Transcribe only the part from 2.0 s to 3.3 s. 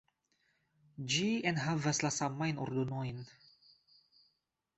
la samajn ordonojn.